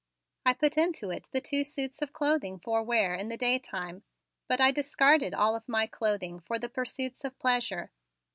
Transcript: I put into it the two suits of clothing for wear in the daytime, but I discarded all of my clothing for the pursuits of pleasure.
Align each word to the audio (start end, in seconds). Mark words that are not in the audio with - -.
I 0.47 0.53
put 0.55 0.79
into 0.79 1.11
it 1.11 1.27
the 1.29 1.41
two 1.41 1.63
suits 1.63 2.01
of 2.01 2.11
clothing 2.11 2.57
for 2.57 2.81
wear 2.81 3.13
in 3.13 3.29
the 3.29 3.37
daytime, 3.37 4.01
but 4.47 4.59
I 4.59 4.71
discarded 4.71 5.35
all 5.35 5.55
of 5.55 5.69
my 5.69 5.85
clothing 5.85 6.39
for 6.39 6.57
the 6.57 6.69
pursuits 6.69 7.23
of 7.23 7.37
pleasure. 7.37 7.91